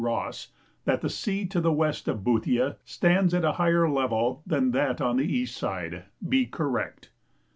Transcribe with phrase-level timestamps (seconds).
[0.03, 0.47] Ross,
[0.85, 4.99] that "the sea to the west of Boothia stands at a higher level than that
[4.99, 7.11] on the east side," be correct.